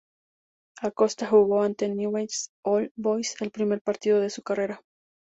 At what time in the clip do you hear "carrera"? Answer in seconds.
4.41-4.81